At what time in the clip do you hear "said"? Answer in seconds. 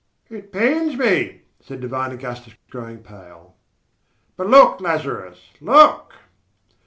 1.59-1.79